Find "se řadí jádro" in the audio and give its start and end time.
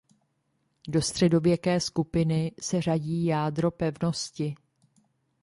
2.61-3.71